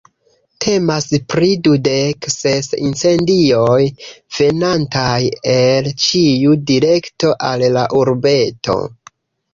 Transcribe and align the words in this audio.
Temas 0.63 1.03
pri 1.33 1.49
dudek 1.67 2.29
ses 2.35 2.69
incendioj 2.87 3.77
venantaj 4.39 5.21
el 5.57 5.93
ĉiu 6.07 6.59
direkto 6.73 7.35
al 7.51 7.69
la 7.77 7.89
urbeto. 8.05 8.81